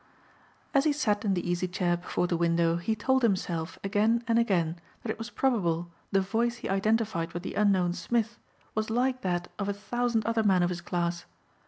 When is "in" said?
1.23-1.35